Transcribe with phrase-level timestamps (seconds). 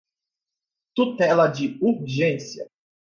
[0.95, 2.67] tutela de urgência